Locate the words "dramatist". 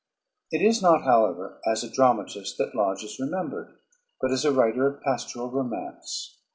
1.91-2.57